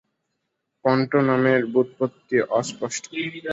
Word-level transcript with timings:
পন্টো 0.85 1.19
নামের 1.27 1.61
ব্যুৎপত্তি 1.73 2.37
অস্পষ্ট। 2.51 3.03